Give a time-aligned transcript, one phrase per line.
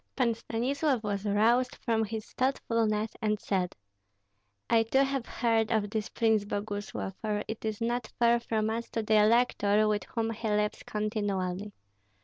[0.15, 3.75] Pan Stanislav was roused from his thoughtfulness and said:
[4.67, 8.89] "I too have heard of this Prince Boguslav, for it is not far from us
[8.93, 11.71] to the elector, with whom he lives continually.